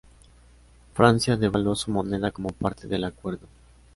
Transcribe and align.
Francia 0.95 1.37
devaluó 1.37 1.75
su 1.75 1.91
moneda 1.91 2.31
como 2.31 2.49
parte 2.49 2.87
del 2.87 3.03
acuerdo. 3.03 3.45